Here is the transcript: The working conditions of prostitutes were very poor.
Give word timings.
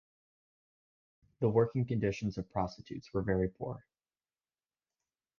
The 1.41 1.49
working 1.49 1.85
conditions 1.85 2.39
of 2.39 2.49
prostitutes 2.51 3.13
were 3.13 3.21
very 3.21 3.49
poor. 3.49 3.85